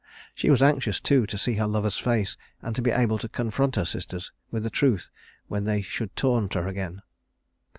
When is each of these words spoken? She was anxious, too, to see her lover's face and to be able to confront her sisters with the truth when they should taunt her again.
She 0.33 0.49
was 0.49 0.63
anxious, 0.63 0.99
too, 0.99 1.27
to 1.27 1.37
see 1.37 1.53
her 1.57 1.67
lover's 1.67 1.99
face 1.99 2.35
and 2.63 2.75
to 2.75 2.81
be 2.81 2.89
able 2.89 3.19
to 3.19 3.29
confront 3.29 3.75
her 3.75 3.85
sisters 3.85 4.31
with 4.49 4.63
the 4.63 4.71
truth 4.71 5.11
when 5.47 5.65
they 5.65 5.83
should 5.83 6.15
taunt 6.15 6.55
her 6.55 6.67
again. 6.67 7.03